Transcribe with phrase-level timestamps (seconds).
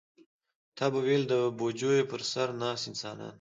[0.77, 3.29] تا به ویل د بوجیو پر سر ناست انسانان.